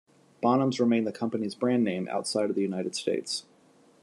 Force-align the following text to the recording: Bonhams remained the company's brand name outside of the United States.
Bonhams 0.41 0.79
remained 0.79 1.05
the 1.05 1.11
company's 1.11 1.53
brand 1.53 1.83
name 1.83 2.07
outside 2.09 2.49
of 2.49 2.55
the 2.55 2.63
United 2.63 2.95
States. 2.95 3.45